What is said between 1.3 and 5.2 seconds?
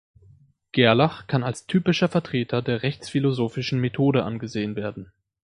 als typischer Vertreter der rechtsphilosophischen Methode angesehen werden.